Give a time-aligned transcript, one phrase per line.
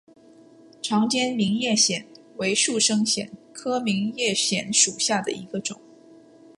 [0.81, 2.03] 长尖明叶藓
[2.37, 5.79] 为树生藓科明叶藓属下的一个种。